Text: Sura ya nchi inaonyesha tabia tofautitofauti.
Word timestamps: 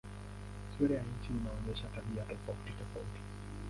Sura 0.77 0.95
ya 0.95 1.01
nchi 1.03 1.29
inaonyesha 1.31 1.87
tabia 1.87 2.23
tofautitofauti. 2.23 3.21